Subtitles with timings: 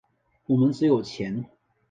[0.47, 1.45] 我们只有钱。